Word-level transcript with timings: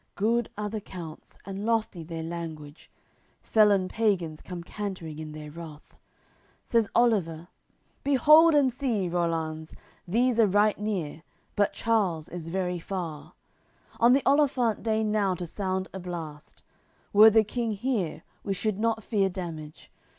Good 0.15 0.49
are 0.57 0.67
the 0.67 0.81
counts, 0.81 1.37
and 1.45 1.63
lofty 1.63 2.01
their 2.01 2.23
language. 2.23 2.89
Felon 3.43 3.87
pagans 3.87 4.41
come 4.41 4.63
cantering 4.63 5.19
in 5.19 5.31
their 5.31 5.51
wrath. 5.51 5.93
Says 6.63 6.89
Oliver: 6.95 7.49
"Behold 8.03 8.55
and 8.55 8.73
see, 8.73 9.07
Rollanz, 9.07 9.75
These 10.07 10.39
are 10.39 10.47
right 10.47 10.75
near, 10.79 11.21
but 11.55 11.73
Charles 11.73 12.29
is 12.29 12.49
very 12.49 12.79
far. 12.79 13.33
On 13.99 14.13
the 14.13 14.23
olifant 14.23 14.81
deign 14.81 15.11
now 15.11 15.35
to 15.35 15.45
sound 15.45 15.87
a 15.93 15.99
blast; 15.99 16.63
Were 17.13 17.29
the 17.29 17.43
King 17.43 17.73
here, 17.73 18.23
we 18.43 18.55
should 18.55 18.79
not 18.79 19.03
fear 19.03 19.29
damage. 19.29 19.91